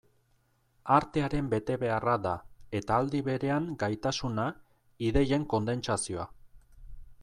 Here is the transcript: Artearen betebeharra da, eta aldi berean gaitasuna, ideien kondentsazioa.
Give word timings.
Artearen 0.95 1.51
betebeharra 1.51 2.15
da, 2.25 2.33
eta 2.81 2.97
aldi 3.03 3.23
berean 3.29 3.71
gaitasuna, 3.85 4.49
ideien 5.11 5.51
kondentsazioa. 5.57 6.31